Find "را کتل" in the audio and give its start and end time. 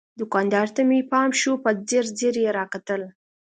2.57-3.01